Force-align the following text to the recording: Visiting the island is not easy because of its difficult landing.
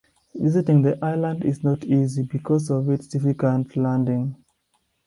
Visiting 0.33 0.81
the 0.81 0.97
island 1.05 1.43
is 1.45 1.63
not 1.63 1.83
easy 1.83 2.23
because 2.23 2.71
of 2.71 2.89
its 2.89 3.05
difficult 3.05 3.75
landing. 3.77 4.35